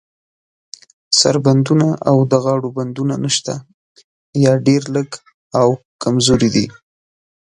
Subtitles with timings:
[1.19, 3.53] سر بندونه او د غاړو بندونه نشته،
[4.43, 5.09] یا ډیر لږ
[5.59, 5.67] او
[6.03, 6.65] کمزوري دي.